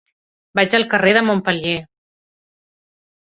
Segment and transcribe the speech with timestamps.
[0.59, 1.75] Vaig al carrer de Montpeller.